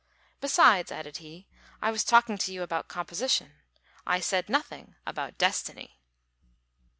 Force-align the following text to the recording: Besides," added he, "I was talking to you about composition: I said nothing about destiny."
Besides," 0.39 0.91
added 0.91 1.17
he, 1.17 1.45
"I 1.79 1.91
was 1.91 2.03
talking 2.03 2.35
to 2.35 2.51
you 2.51 2.63
about 2.63 2.87
composition: 2.87 3.57
I 4.07 4.19
said 4.19 4.49
nothing 4.49 4.95
about 5.05 5.37
destiny." 5.37 5.99